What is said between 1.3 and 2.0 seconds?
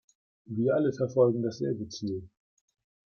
dasselbe